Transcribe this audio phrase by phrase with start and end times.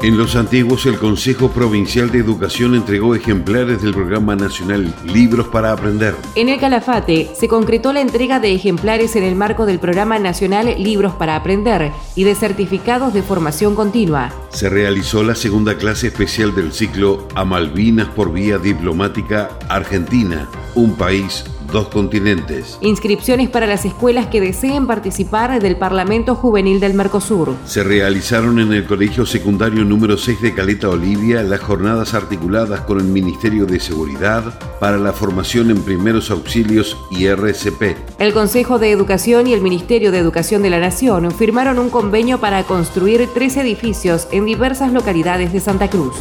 [0.00, 5.72] En los antiguos, el Consejo Provincial de Educación entregó ejemplares del programa nacional Libros para
[5.72, 6.14] Aprender.
[6.36, 10.72] En el Calafate se concretó la entrega de ejemplares en el marco del programa nacional
[10.78, 14.32] Libros para Aprender y de certificados de formación continua.
[14.50, 20.94] Se realizó la segunda clase especial del ciclo A Malvinas por vía diplomática Argentina, un
[20.96, 22.78] país dos continentes.
[22.80, 27.54] Inscripciones para las escuelas que deseen participar del Parlamento Juvenil del Mercosur.
[27.66, 32.98] Se realizaron en el Colegio Secundario número 6 de Caleta Olivia las jornadas articuladas con
[32.98, 37.96] el Ministerio de Seguridad para la formación en primeros auxilios y RCP.
[38.18, 42.38] El Consejo de Educación y el Ministerio de Educación de la Nación firmaron un convenio
[42.38, 46.14] para construir tres edificios en diversas localidades de Santa Cruz.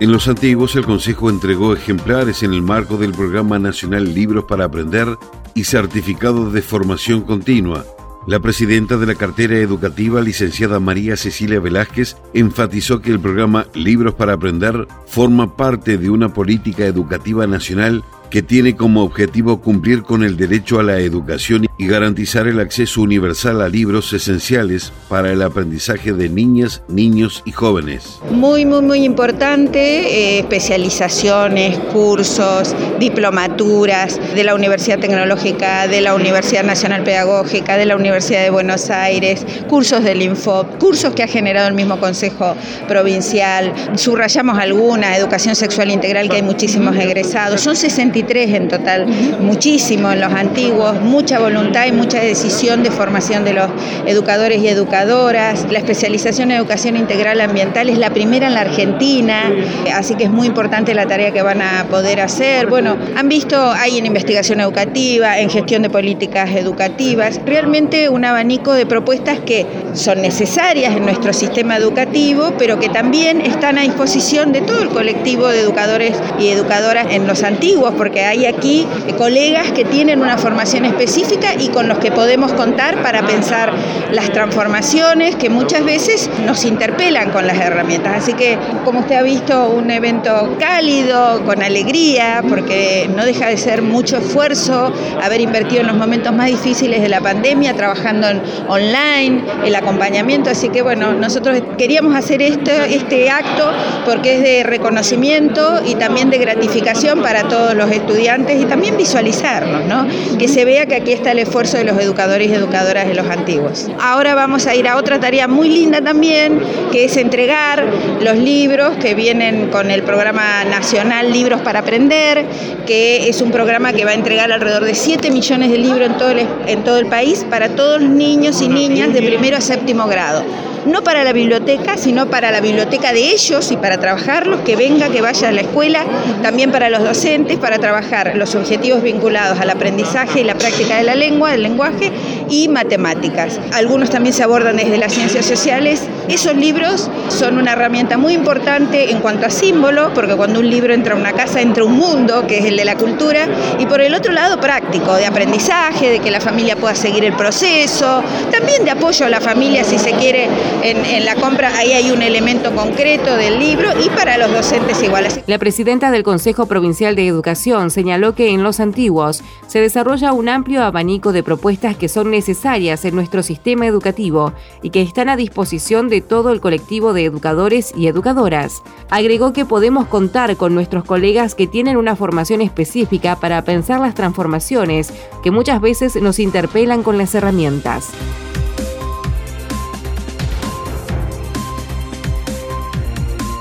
[0.00, 4.66] En los antiguos, el Consejo entregó ejemplares en el marco del Programa Nacional Libros para
[4.66, 5.18] Aprender
[5.56, 7.84] y certificados de formación continua.
[8.24, 14.14] La presidenta de la cartera educativa, licenciada María Cecilia Velázquez, enfatizó que el programa Libros
[14.14, 20.22] para Aprender forma parte de una política educativa nacional que tiene como objetivo cumplir con
[20.22, 25.42] el derecho a la educación y garantizar el acceso universal a libros esenciales para el
[25.42, 28.18] aprendizaje de niñas, niños y jóvenes.
[28.30, 36.64] Muy, muy, muy importante, eh, especializaciones, cursos, diplomaturas de la Universidad Tecnológica, de la Universidad
[36.64, 41.68] Nacional Pedagógica, de la Universidad de Buenos Aires, cursos del Infop, cursos que ha generado
[41.68, 42.56] el mismo Consejo
[42.88, 49.06] Provincial, subrayamos alguna, educación sexual integral, que hay muchísimos egresados, son 60 en total,
[49.40, 53.68] muchísimo en los antiguos, mucha voluntad y mucha decisión de formación de los
[54.06, 55.66] educadores y educadoras.
[55.70, 59.52] La especialización en educación integral ambiental es la primera en la Argentina,
[59.94, 62.66] así que es muy importante la tarea que van a poder hacer.
[62.66, 68.72] Bueno, han visto, hay en investigación educativa, en gestión de políticas educativas, realmente un abanico
[68.74, 74.52] de propuestas que son necesarias en nuestro sistema educativo, pero que también están a disposición
[74.52, 78.86] de todo el colectivo de educadores y educadoras en los antiguos, porque hay aquí
[79.16, 83.72] colegas que tienen una formación específica y con los que podemos contar para pensar
[84.12, 88.22] las transformaciones que muchas veces nos interpelan con las herramientas.
[88.22, 93.56] Así que, como usted ha visto, un evento cálido, con alegría, porque no deja de
[93.56, 94.92] ser mucho esfuerzo
[95.22, 98.28] haber invertido en los momentos más difíciles de la pandemia, trabajando
[98.68, 100.50] online, el acompañamiento.
[100.50, 103.70] Así que, bueno, nosotros queríamos hacer este, este acto
[104.04, 109.84] porque es de reconocimiento y también de gratificación para todos los estudiantes y también visualizarnos,
[109.84, 110.06] ¿no?
[110.38, 113.26] que se vea que aquí está el esfuerzo de los educadores y educadoras de los
[113.26, 113.88] antiguos.
[114.00, 116.60] Ahora vamos a ir a otra tarea muy linda también,
[116.92, 117.84] que es entregar
[118.20, 122.44] los libros que vienen con el programa nacional Libros para Aprender,
[122.86, 126.16] que es un programa que va a entregar alrededor de 7 millones de libros en
[126.16, 129.60] todo el, en todo el país para todos los niños y niñas de primero a
[129.60, 130.42] séptimo grado
[130.86, 135.08] no para la biblioteca, sino para la biblioteca de ellos y para trabajarlos, que venga,
[135.08, 136.04] que vaya a la escuela,
[136.42, 141.04] también para los docentes, para trabajar los objetivos vinculados al aprendizaje y la práctica de
[141.04, 142.12] la lengua, del lenguaje
[142.48, 143.60] y matemáticas.
[143.72, 146.02] Algunos también se abordan desde las ciencias sociales.
[146.28, 150.94] Esos libros son una herramienta muy importante en cuanto a símbolo, porque cuando un libro
[150.94, 153.46] entra a una casa entra un mundo, que es el de la cultura,
[153.78, 157.34] y por el otro lado práctico, de aprendizaje, de que la familia pueda seguir el
[157.34, 160.48] proceso, también de apoyo a la familia si se quiere
[160.82, 165.26] en, la compra, ahí hay un elemento concreto del libro y para los docentes igual.
[165.46, 170.48] La presidenta del Consejo Provincial de Educación señaló que en los antiguos se desarrolla un
[170.48, 175.36] amplio abanico de propuestas que son necesarias en nuestro sistema educativo y que están a
[175.36, 178.82] disposición de todo el colectivo de educadores y educadoras.
[179.10, 184.14] Agregó que podemos contar con nuestros colegas que tienen una formación específica para pensar las
[184.14, 185.12] transformaciones
[185.42, 188.10] que muchas veces nos interpelan con las herramientas.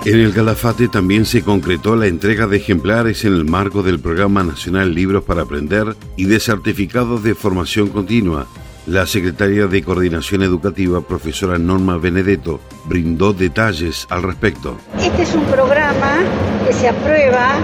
[0.08, 4.42] En el Calafate también se concretó la entrega de ejemplares en el marco del Programa
[4.42, 8.48] Nacional Libros para Aprender y de certificados de formación continua.
[8.86, 14.78] La secretaria de Coordinación Educativa, profesora Norma Benedetto, brindó detalles al respecto.
[14.98, 16.20] Este es un programa
[16.66, 17.58] que se aprueba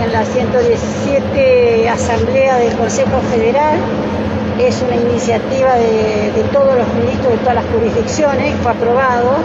[0.00, 3.80] en la 117 Asamblea del Consejo Federal
[4.60, 9.38] es una iniciativa de, de todos los ministros de todas las jurisdicciones, fue aprobado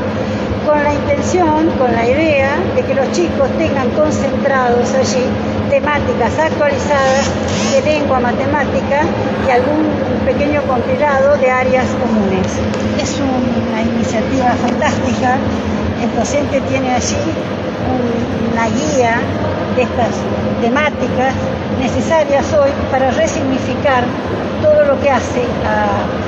[0.65, 5.25] con la intención, con la idea de que los chicos tengan concentrados allí
[5.69, 7.29] temáticas actualizadas
[7.71, 9.01] de lengua, matemática
[9.47, 9.85] y algún
[10.25, 12.47] pequeño compilado de áreas comunes.
[13.01, 15.37] Es una iniciativa fantástica.
[16.01, 17.17] El docente tiene allí
[18.51, 19.19] una guía
[19.75, 20.13] de estas
[20.61, 21.33] temáticas
[21.79, 24.03] necesarias hoy para resignificar
[24.61, 26.24] todo lo que hace a,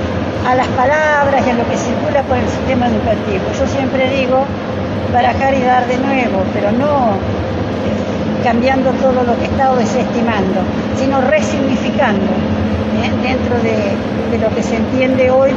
[0.48, 3.44] a las palabras y a lo que circula por el sistema educativo.
[3.60, 4.46] Yo siempre digo
[5.12, 7.18] barajar y dar de nuevo, pero no
[8.44, 10.62] cambiando todo lo que he estado desestimando,
[10.98, 12.32] sino resignificando
[13.04, 13.12] ¿eh?
[13.22, 13.76] dentro de,
[14.32, 15.52] de lo que se entiende hoy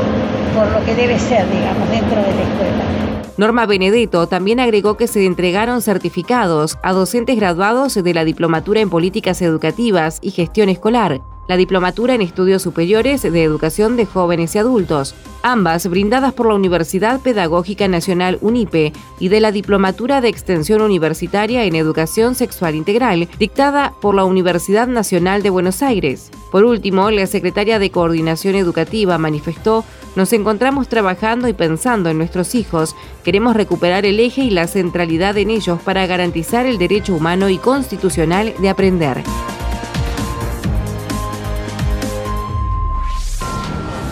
[0.56, 3.00] por lo que debe ser, digamos, dentro de la escuela.
[3.36, 8.90] Norma Benedetto también agregó que se entregaron certificados a docentes graduados de la Diplomatura en
[8.90, 11.20] Políticas Educativas y Gestión Escolar,
[11.50, 16.54] la Diplomatura en Estudios Superiores de Educación de Jóvenes y Adultos, ambas brindadas por la
[16.54, 23.28] Universidad Pedagógica Nacional UNIPE y de la Diplomatura de Extensión Universitaria en Educación Sexual Integral,
[23.40, 26.30] dictada por la Universidad Nacional de Buenos Aires.
[26.52, 32.54] Por último, la secretaria de Coordinación Educativa manifestó nos encontramos trabajando y pensando en nuestros
[32.54, 32.94] hijos.
[33.24, 37.58] Queremos recuperar el eje y la centralidad en ellos para garantizar el derecho humano y
[37.58, 39.24] constitucional de aprender.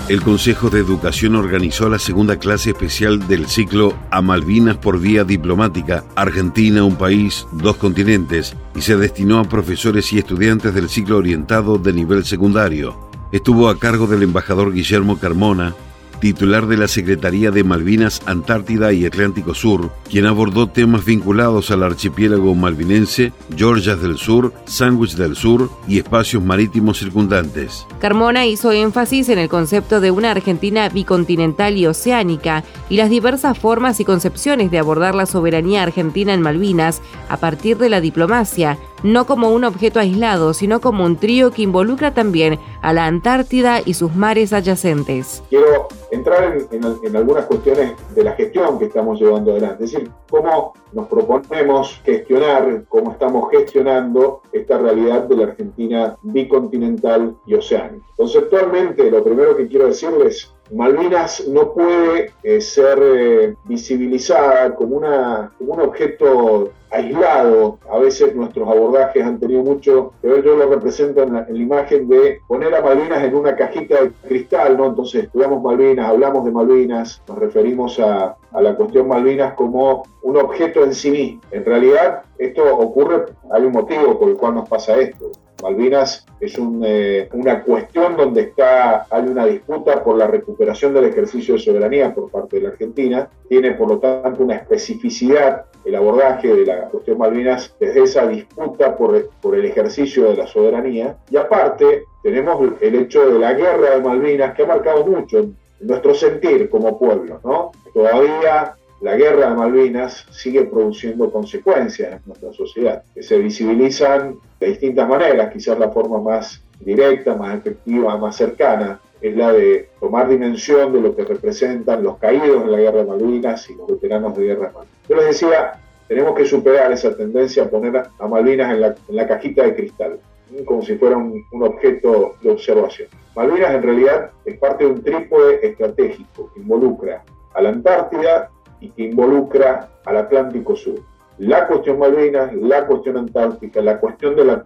[0.09, 5.23] El Consejo de Educación organizó la segunda clase especial del ciclo A Malvinas por vía
[5.23, 11.19] diplomática, Argentina, un país, dos continentes, y se destinó a profesores y estudiantes del ciclo
[11.19, 12.99] orientado de nivel secundario.
[13.33, 15.75] Estuvo a cargo del embajador Guillermo Carmona,
[16.21, 21.83] titular de la Secretaría de Malvinas, Antártida y Atlántico Sur, quien abordó temas vinculados al
[21.83, 27.87] archipiélago malvinense, Georgias del Sur, Sandwich del Sur y espacios marítimos circundantes.
[28.01, 33.59] Carmona hizo énfasis en el concepto de una Argentina bicontinental y oceánica y las diversas
[33.59, 38.79] formas y concepciones de abordar la soberanía argentina en Malvinas a partir de la diplomacia,
[39.03, 43.81] no como un objeto aislado, sino como un trío que involucra también a la Antártida
[43.85, 45.43] y sus mares adyacentes.
[45.49, 50.73] Quiero entrar en, algunas cuestiones de la gestión que estamos llevando adelante, es decir, cómo
[50.93, 58.05] nos proponemos gestionar, cómo estamos gestionando esta realidad de la Argentina bicontinental y oceánica.
[58.17, 65.53] Conceptualmente, lo primero que quiero decirles Malvinas no puede eh, ser eh, visibilizada como, una,
[65.59, 67.79] como un objeto aislado.
[67.91, 71.55] A veces nuestros abordajes han tenido mucho que ver, yo lo represento en la, en
[71.55, 74.87] la, imagen de poner a Malvinas en una cajita de cristal, ¿no?
[74.87, 80.37] Entonces estudiamos Malvinas, hablamos de Malvinas, nos referimos a, a la cuestión Malvinas como un
[80.37, 81.41] objeto en sí mismo.
[81.51, 85.31] En realidad esto ocurre, hay un motivo por el cual nos pasa esto.
[85.63, 91.55] Malvinas es eh, una cuestión donde está, hay una disputa por la recuperación del ejercicio
[91.55, 93.29] de soberanía por parte de la Argentina.
[93.49, 98.97] Tiene, por lo tanto, una especificidad el abordaje de la cuestión Malvinas desde esa disputa
[98.97, 101.17] por, por el ejercicio de la soberanía.
[101.31, 105.47] Y aparte, tenemos el hecho de la guerra de Malvinas que ha marcado mucho
[105.81, 107.41] nuestro sentir como pueblo.
[107.43, 107.73] ¿no?
[107.95, 114.67] Todavía la guerra de Malvinas sigue produciendo consecuencias en nuestra sociedad, que se visibilizan de
[114.67, 120.29] distintas maneras, quizás la forma más directa, más efectiva, más cercana, es la de tomar
[120.29, 124.37] dimensión de lo que representan los caídos en la guerra de Malvinas y los veteranos
[124.37, 124.99] de guerra de Malvinas.
[125.09, 129.17] Yo les decía, tenemos que superar esa tendencia a poner a Malvinas en la, en
[129.17, 130.19] la cajita de cristal,
[130.65, 133.09] como si fuera un, un objeto de observación.
[133.35, 137.23] Malvinas en realidad es parte de un trípode estratégico que involucra
[137.55, 141.01] a la Antártida y que involucra al Atlántico Sur.
[141.39, 144.63] La cuestión Malvinas, la cuestión Antártica, la cuestión del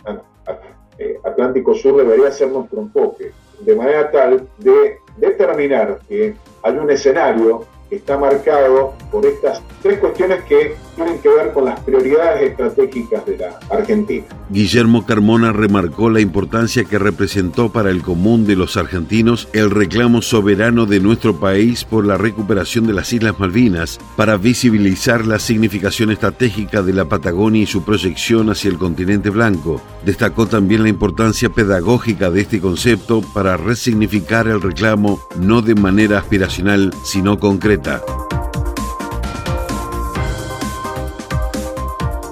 [0.99, 6.91] eh, Atlántico Sur debería ser nuestro enfoque, de manera tal de determinar que hay un
[6.91, 13.25] escenario está marcado por estas tres cuestiones que tienen que ver con las prioridades estratégicas
[13.27, 14.25] de la Argentina.
[14.51, 20.23] Guillermo Carmona remarcó la importancia que representó para el común de los argentinos el reclamo
[20.23, 26.11] soberano de nuestro país por la recuperación de las Islas Malvinas para visibilizar la significación
[26.11, 29.81] estratégica de la Patagonia y su proyección hacia el continente blanco.
[30.05, 36.19] Destacó también la importancia pedagógica de este concepto para resignificar el reclamo no de manera
[36.19, 37.82] aspiracional, sino concreta.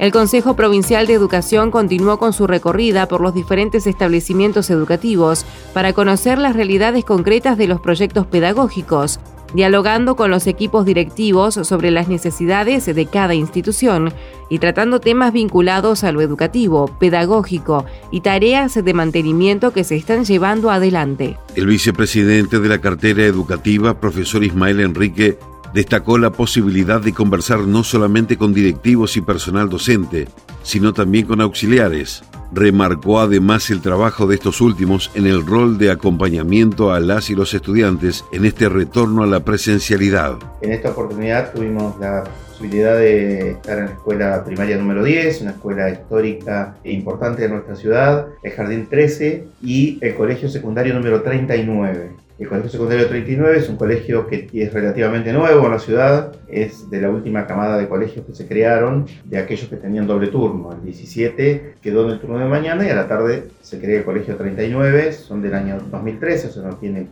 [0.01, 5.93] El Consejo Provincial de Educación continuó con su recorrida por los diferentes establecimientos educativos para
[5.93, 9.21] conocer las realidades concretas de los proyectos pedagógicos.
[9.55, 14.13] Dialogando con los equipos directivos sobre las necesidades de cada institución
[14.49, 20.25] y tratando temas vinculados a lo educativo, pedagógico y tareas de mantenimiento que se están
[20.25, 21.39] llevando adelante.
[21.55, 25.39] El vicepresidente de la cartera educativa, profesor Ismael Enrique,
[25.73, 30.29] destacó la posibilidad de conversar no solamente con directivos y personal docente,
[30.63, 32.23] sino también con auxiliares.
[32.53, 37.35] Remarcó además el trabajo de estos últimos en el rol de acompañamiento a las y
[37.35, 40.39] los estudiantes en este retorno a la presencialidad.
[40.61, 45.53] En esta oportunidad tuvimos la posibilidad de estar en la escuela primaria número 10, una
[45.53, 51.23] escuela histórica e importante de nuestra ciudad, el Jardín 13 y el colegio secundario número
[51.23, 52.11] 39.
[52.41, 56.89] El Colegio Secundario 39 es un colegio que es relativamente nuevo en la ciudad, es
[56.89, 60.73] de la última camada de colegios que se crearon, de aquellos que tenían doble turno.
[60.73, 64.05] El 17 quedó en el turno de mañana y a la tarde se crea el
[64.07, 67.09] Colegio 39, son del año 2013, o sea, no tiene,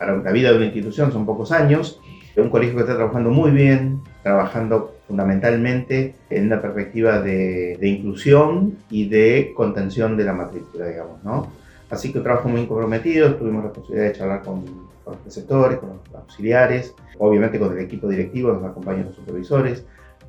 [0.00, 2.00] para la vida de una institución son pocos años.
[2.34, 7.86] Es un colegio que está trabajando muy bien, trabajando fundamentalmente en una perspectiva de, de
[7.86, 11.65] inclusión y de contención de la matrícula, digamos, ¿no?
[11.90, 14.64] Así que un trabajo muy comprometido, tuvimos la posibilidad de charlar con,
[15.06, 19.84] los preceptores, con los auxiliares, obviamente con el equipo directivo, nos acompañan los supervisores.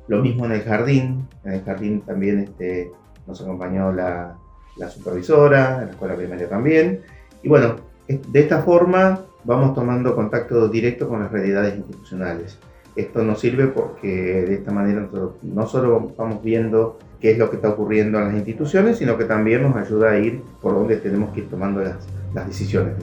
[0.06, 2.92] Lo mismo en el jardín, en el jardín también este,
[3.26, 4.36] nos acompañó la,
[4.76, 7.02] la supervisora, en la escuela primaria también.
[7.42, 12.58] Y bueno, de esta forma vamos tomando contacto directo con las realidades institucionales.
[12.98, 17.48] Esto nos sirve porque de esta manera nosotros no solo vamos viendo qué es lo
[17.48, 20.96] que está ocurriendo en las instituciones, sino que también nos ayuda a ir por donde
[20.96, 22.94] tenemos que ir tomando las, las decisiones.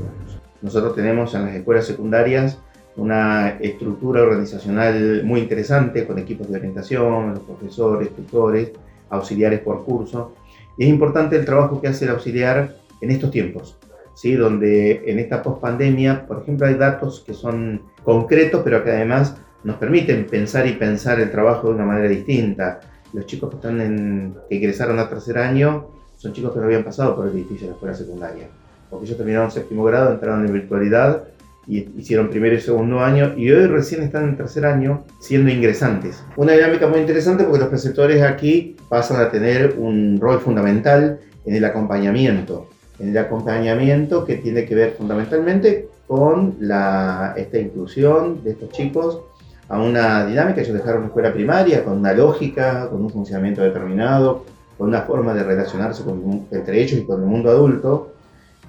[0.62, 2.60] Nosotros tenemos en las escuelas secundarias
[2.98, 8.72] una estructura organizacional muy interesante con equipos de orientación, los profesores, tutores,
[9.10, 10.34] auxiliares por curso.
[10.78, 13.78] Y es importante el trabajo que hace el auxiliar en estos tiempos,
[14.14, 14.34] ¿sí?
[14.34, 19.78] donde en esta pospandemia, por ejemplo, hay datos que son concretos, pero que además nos
[19.78, 22.80] permiten pensar y pensar el trabajo de una manera distinta.
[23.14, 26.84] Los chicos que, están en, que ingresaron a tercer año son chicos que no habían
[26.84, 28.48] pasado por el edificio de la escuela secundaria,
[28.90, 31.24] porque ellos terminaron séptimo grado, entraron en virtualidad
[31.68, 36.24] y hicieron primero y segundo año y hoy recién están en tercer año siendo ingresantes.
[36.36, 41.56] Una dinámica muy interesante porque los preceptores aquí pasan a tener un rol fundamental en
[41.56, 42.70] el acompañamiento,
[43.00, 49.22] en el acompañamiento que tiene que ver fundamentalmente con la, esta inclusión de estos chicos
[49.70, 50.62] a una dinámica.
[50.62, 54.46] Ellos dejaron una escuela primaria con una lógica, con un funcionamiento determinado,
[54.78, 56.04] con una forma de relacionarse
[56.52, 58.14] entre ellos y con el mundo adulto.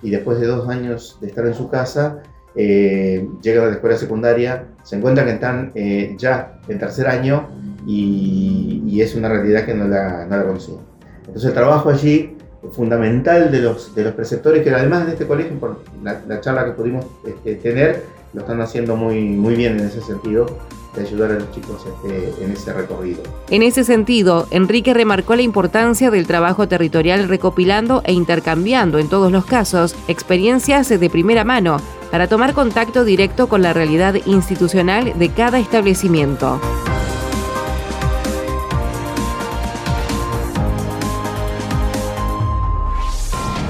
[0.03, 2.23] Y después de dos años de estar en su casa,
[2.55, 7.49] eh, llegan a la escuela secundaria, se encuentran que están eh, ya en tercer año
[7.87, 10.79] y, es una realidad que no la, no la conocían.
[11.27, 12.35] Entonces el trabajo allí
[12.73, 16.73] fundamental de los, de los preceptores, que además en este colegio, por la, charla que
[16.73, 20.47] pudimos este, tener, lo están haciendo muy, muy bien en ese sentido,
[20.97, 23.23] de ayudar a los chicos este, en ese recorrido.
[23.51, 29.31] En ese sentido, Enrique remarcó la importancia del trabajo territorial recopilando e intercambiando en todos
[29.31, 31.79] los casos experiencias de primera mano
[32.11, 36.61] para tomar contacto directo con la realidad institucional de cada establecimiento.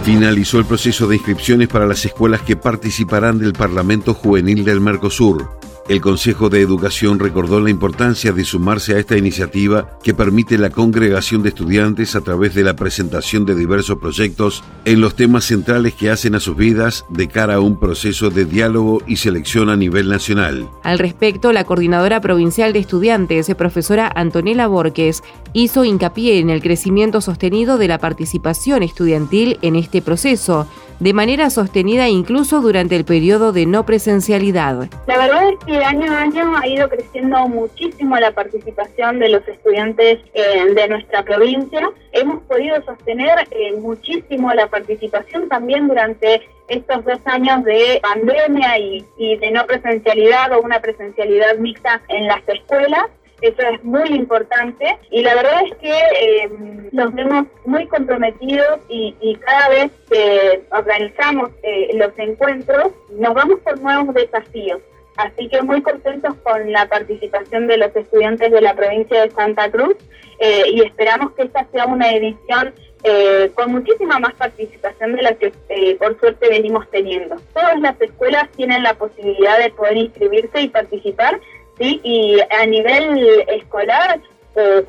[0.04, 5.65] Finalizó el proceso de inscripciones para las escuelas que participarán del Parlamento Juvenil del Mercosur.
[5.88, 10.70] El Consejo de Educación recordó la importancia de sumarse a esta iniciativa que permite la
[10.70, 15.94] congregación de estudiantes a través de la presentación de diversos proyectos en los temas centrales
[15.94, 19.76] que hacen a sus vidas de cara a un proceso de diálogo y selección a
[19.76, 20.68] nivel nacional.
[20.82, 27.20] Al respecto, la coordinadora provincial de estudiantes, profesora Antonella Borges, hizo hincapié en el crecimiento
[27.20, 30.66] sostenido de la participación estudiantil en este proceso,
[31.00, 34.88] de manera sostenida incluso durante el periodo de no presencialidad.
[35.06, 39.46] La verdad es que año a año ha ido creciendo muchísimo la participación de los
[39.48, 41.88] estudiantes eh, de nuestra provincia.
[42.12, 49.04] Hemos podido sostener eh, muchísimo la participación también durante estos dos años de pandemia y,
[49.18, 53.06] y de no presencialidad o una presencialidad mixta en las escuelas.
[53.42, 56.50] Eso es muy importante y la verdad es que eh,
[56.92, 59.14] nos vemos muy comprometidos y,
[59.44, 61.50] cada vez que organizamos
[61.92, 64.80] los encuentros nos vamos por nuevos desafíos.
[65.16, 69.70] Así que muy contentos con la participación de los estudiantes de la provincia de Santa
[69.70, 69.96] Cruz
[70.38, 75.32] eh, y esperamos que esta sea una edición eh, con muchísima más participación de la
[75.34, 77.36] que eh, por suerte venimos teniendo.
[77.54, 81.40] Todas las escuelas tienen la posibilidad de poder inscribirse y participar,
[81.78, 84.18] y a nivel escolar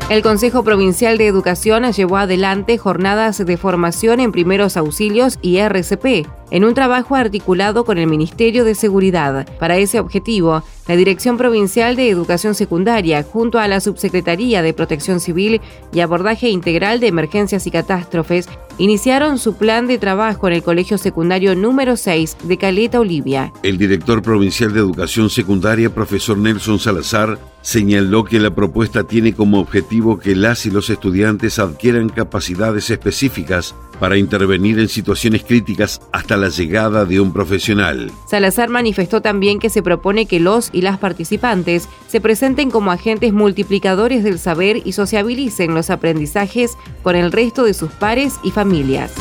[0.07, 6.27] El Consejo Provincial de Educación llevó adelante jornadas de formación en primeros auxilios y RCP,
[6.51, 9.47] en un trabajo articulado con el Ministerio de Seguridad.
[9.59, 15.19] Para ese objetivo, la Dirección Provincial de Educación Secundaria, junto a la Subsecretaría de Protección
[15.19, 15.61] Civil
[15.91, 18.47] y Abordaje Integral de Emergencias y Catástrofes,
[18.77, 23.51] iniciaron su plan de trabajo en el Colegio Secundario número 6 de Caleta, Olivia.
[23.63, 29.59] El director provincial de Educación Secundaria, profesor Nelson Salazar, señaló que la propuesta tiene como
[29.59, 36.37] objetivo que las y los estudiantes adquieran capacidades específicas para intervenir en situaciones críticas hasta
[36.37, 38.11] la llegada de un profesional.
[38.27, 43.33] Salazar manifestó también que se propone que los y las participantes se presenten como agentes
[43.33, 49.13] multiplicadores del saber y sociabilicen los aprendizajes con el resto de sus pares y familias.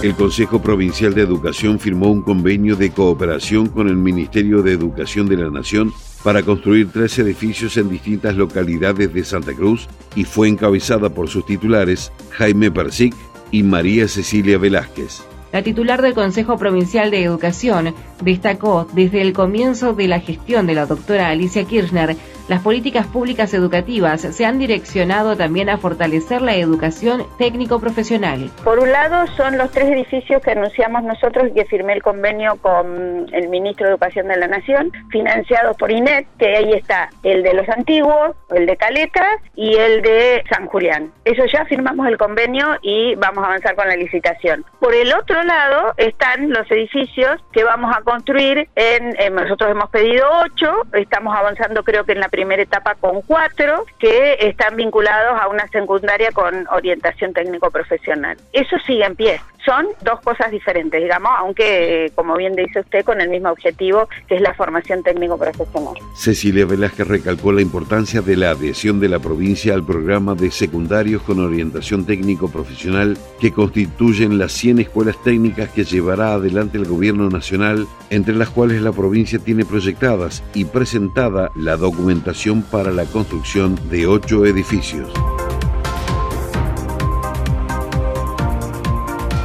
[0.05, 5.27] El Consejo Provincial de Educación firmó un convenio de cooperación con el Ministerio de Educación
[5.27, 10.49] de la Nación para construir tres edificios en distintas localidades de Santa Cruz y fue
[10.49, 13.15] encabezada por sus titulares Jaime Persic
[13.51, 15.23] y María Cecilia Velázquez.
[15.55, 20.75] La titular del Consejo Provincial de Educación destacó desde el comienzo de la gestión de
[20.75, 22.15] la doctora Alicia Kirchner
[22.49, 28.51] las políticas públicas educativas se han direccionado también a fortalecer la educación técnico-profesional.
[28.63, 32.57] Por un lado, son los tres edificios que anunciamos nosotros y que firmé el convenio
[32.61, 37.43] con el ministro de Educación de la Nación, financiados por INET, que ahí está el
[37.43, 41.13] de los antiguos, el de Caletas y el de San Julián.
[41.25, 44.65] Eso ya firmamos el convenio y vamos a avanzar con la licitación.
[44.81, 49.89] Por el otro lado están los edificios que vamos a construir en, eh, nosotros hemos
[49.91, 55.41] pedido ocho, estamos avanzando creo que en la primera etapa con cuatro que están vinculados
[55.41, 58.37] a una secundaria con orientación técnico profesional.
[58.53, 59.41] Eso sigue en pie.
[59.65, 64.35] Son dos cosas diferentes, digamos, aunque, como bien dice usted, con el mismo objetivo, que
[64.35, 65.95] es la formación técnico profesional.
[66.15, 71.23] Cecilia Velázquez recalcó la importancia de la adhesión de la provincia al programa de secundarios
[71.23, 77.31] con orientación técnico profesional que constituyen las 100 escuelas técnicas que llevará adelante el gobierno
[77.31, 82.24] nacional, entre las cuales la provincia tiene proyectadas y presentada la documentación
[82.71, 85.13] para la construcción de ocho edificios.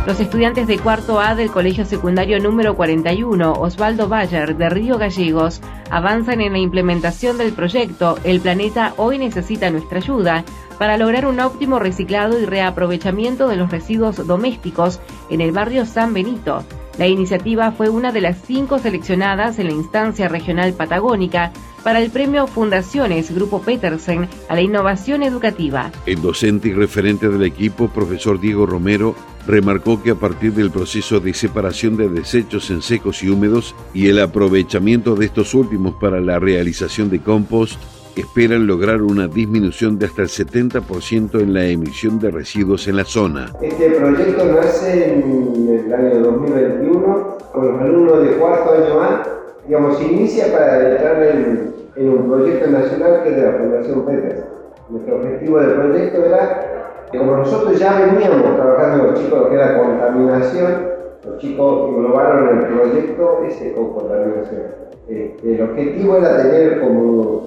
[0.07, 5.61] Los estudiantes de cuarto A del Colegio Secundario número 41, Osvaldo Bayer, de Río Gallegos,
[5.91, 10.45] avanzan en la implementación del proyecto El planeta hoy necesita nuestra ayuda
[10.77, 16.13] para lograr un óptimo reciclado y reaprovechamiento de los residuos domésticos en el barrio San
[16.13, 16.63] Benito.
[16.97, 21.51] La iniciativa fue una de las cinco seleccionadas en la instancia regional patagónica
[21.83, 25.91] para el premio Fundaciones Grupo Petersen a la innovación educativa.
[26.05, 29.15] El docente y referente del equipo, profesor Diego Romero,
[29.47, 34.07] remarcó que a partir del proceso de separación de desechos en secos y húmedos y
[34.07, 37.79] el aprovechamiento de estos últimos para la realización de compost,
[38.15, 43.05] esperan lograr una disminución de hasta el 70% en la emisión de residuos en la
[43.05, 43.51] zona.
[43.61, 49.38] Este proyecto nace en el año 2021 con los alumnos de cuarto año A.
[49.69, 54.43] Digamos, se inicia para entrar en, un proyecto nacional que es de la Fundación Peters.
[54.89, 59.55] Nuestro objetivo del proyecto era como nosotros ya veníamos trabajando con los chicos lo que
[59.55, 60.87] era contaminación,
[61.23, 64.61] los chicos englobaron el proyecto ese con contaminación.
[65.07, 67.43] Este, el objetivo era tener como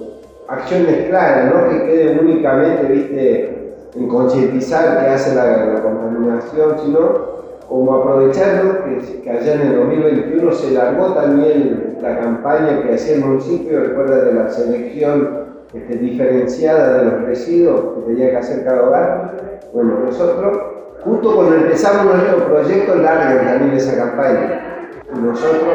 [0.47, 7.42] acciones claras, no que quede únicamente, viste, en concientizar qué hace la, contaminación, sino
[7.73, 13.15] como aprovechando que, que, allá en el 2021 se largó también la campaña que hacía
[13.15, 18.63] el municipio, recuerda de la selección este, diferenciada de los residuos que tenía que hacer
[18.63, 19.59] cada hogar.
[19.73, 20.55] Bueno, nosotros,
[21.03, 24.91] justo cuando empezamos nuestro proyecto, largan también esa campaña.
[25.19, 25.73] Nosotros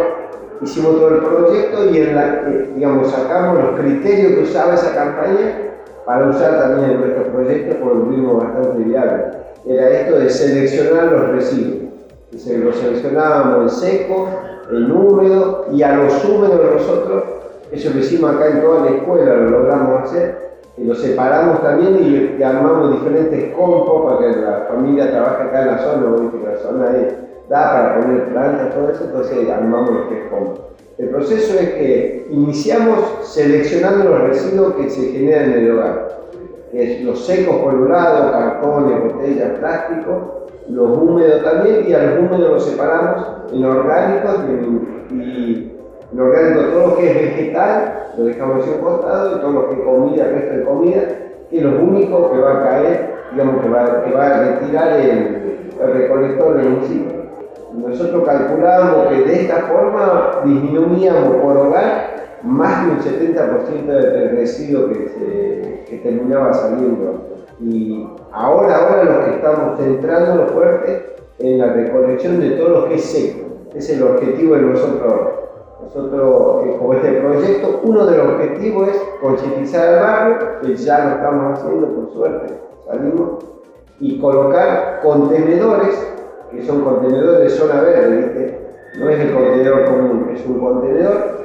[0.61, 5.73] hicimos todo el proyecto y eh, digamos, sacamos los criterios que usaba esa campaña
[6.07, 9.25] para usar también en nuestro proyecto porque lo vimos bastante viable.
[9.67, 11.78] Era esto de seleccionar los residuos.
[12.31, 12.43] Los
[12.77, 14.29] seleccionábamos en seco,
[14.71, 17.25] en húmedo y a los húmedos nosotros,
[17.73, 22.37] eso lo hicimos acá en toda la escuela, lo logramos hacer, y lo separamos también
[22.39, 26.59] y, armamos diferentes compos para que la familia trabaje acá en la zona, porque la
[26.59, 26.91] zona
[27.49, 30.61] da para poner plantas, todo eso, entonces armamos los tres compos.
[30.99, 36.19] El proceso es que iniciamos seleccionando los residuos que se generan en el hogar,
[36.73, 40.38] es los secos por un lado, cartones, botellas, plásticos,
[40.69, 44.37] los húmedos también, y a los húmedos los separamos en orgánicos
[45.11, 45.79] y, y
[46.13, 49.69] en orgánico todo lo que es vegetal, lo dejamos en un costado, y todo lo
[49.69, 51.01] que es comida, el resto de comida,
[51.51, 55.01] que es lo único que va a caer, digamos que va, que va a retirar
[55.01, 57.19] el, el recolector del municipio.
[57.75, 64.89] Nosotros calculábamos que de esta forma disminuíamos por hogar más de un 70% del residuo
[64.89, 67.38] que, se, que terminaba saliendo.
[67.61, 72.95] Y ahora, ahora lo que estamos centrando fuerte en la recolección de todo lo que
[72.95, 73.49] es seco.
[73.75, 75.15] Es el objetivo de nosotros.
[75.83, 81.05] Nosotros, eh, con este proyecto, uno de los objetivos es concientizar al barrio, que ya
[81.05, 82.55] lo estamos haciendo por suerte,
[82.87, 83.45] salimos,
[84.01, 85.97] y colocar contenedores
[86.51, 88.59] que son contenedores de zona verde.
[88.99, 91.39] No es el contenedor común, es un contenedor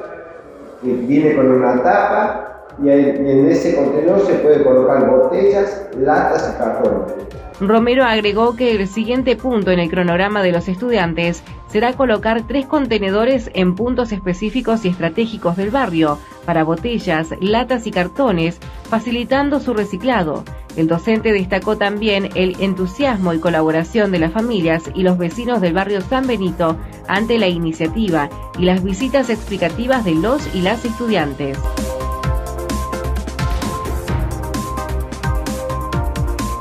[0.82, 6.58] que viene con una tapa y, en ese contenedor se puede colocar botellas, latas y
[6.58, 7.12] cartones.
[7.60, 12.66] Romero agregó que el siguiente punto en el cronograma de los estudiantes será colocar tres
[12.66, 18.58] contenedores en puntos específicos y estratégicos del barrio para botellas, latas y cartones,
[18.90, 20.44] facilitando su reciclado.
[20.76, 25.74] El docente destacó también el entusiasmo y colaboración de las familias y los vecinos del
[25.74, 31.56] barrio San Benito ante la iniciativa y las visitas explicativas de los y las estudiantes.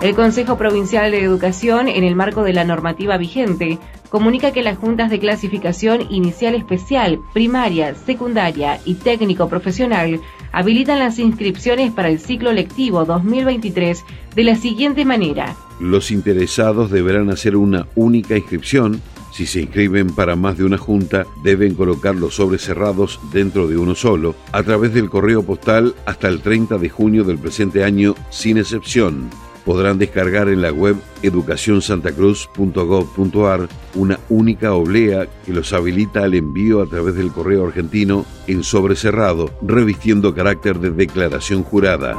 [0.03, 4.77] El Consejo Provincial de Educación, en el marco de la normativa vigente, comunica que las
[4.77, 10.19] juntas de clasificación inicial especial, primaria, secundaria y técnico profesional
[10.51, 14.03] habilitan las inscripciones para el ciclo lectivo 2023
[14.35, 15.55] de la siguiente manera.
[15.79, 19.01] Los interesados deberán hacer una única inscripción.
[19.31, 23.77] Si se inscriben para más de una junta, deben colocar los sobres cerrados dentro de
[23.77, 28.15] uno solo, a través del correo postal hasta el 30 de junio del presente año,
[28.31, 29.29] sin excepción
[29.65, 36.87] podrán descargar en la web educacionsantacruz.gov.ar una única oblea que los habilita al envío a
[36.87, 42.15] través del correo argentino en sobre cerrado, revistiendo carácter de declaración jurada.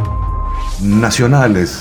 [0.83, 1.81] Nacionales.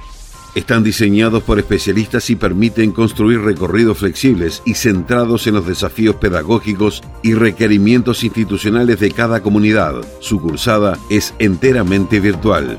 [0.56, 7.04] Están diseñados por especialistas y permiten construir recorridos flexibles y centrados en los desafíos pedagógicos
[7.22, 9.96] y requerimientos institucionales de cada comunidad.
[10.22, 12.78] Su cursada es enteramente virtual.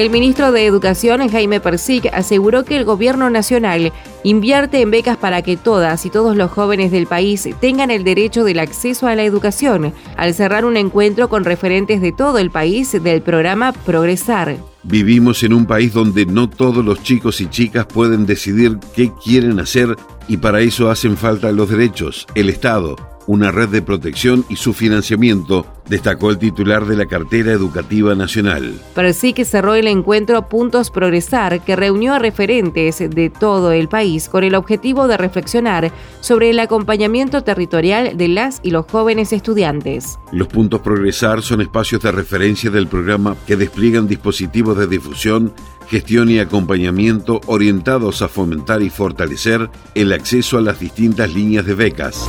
[0.00, 3.92] El ministro de Educación, Jaime Persic, aseguró que el gobierno nacional
[4.24, 8.42] invierte en becas para que todas y todos los jóvenes del país tengan el derecho
[8.42, 12.90] del acceso a la educación, al cerrar un encuentro con referentes de todo el país
[13.02, 14.56] del programa Progresar.
[14.84, 19.60] Vivimos en un país donde no todos los chicos y chicas pueden decidir qué quieren
[19.60, 22.96] hacer y para eso hacen falta los derechos, el Estado,
[23.30, 28.74] una red de protección y su financiamiento, destacó el titular de la cartera educativa nacional.
[28.92, 33.88] Pero sí que cerró el encuentro Puntos Progresar, que reunió a referentes de todo el
[33.88, 39.32] país con el objetivo de reflexionar sobre el acompañamiento territorial de las y los jóvenes
[39.32, 40.18] estudiantes.
[40.32, 45.52] Los Puntos Progresar son espacios de referencia del programa que despliegan dispositivos de difusión,
[45.88, 51.74] gestión y acompañamiento orientados a fomentar y fortalecer el acceso a las distintas líneas de
[51.74, 52.28] becas.